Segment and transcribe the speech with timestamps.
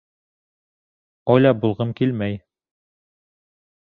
[1.33, 2.41] «Оля булғым килмәй»